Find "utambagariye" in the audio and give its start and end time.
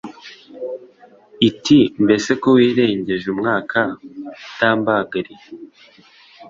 4.47-5.45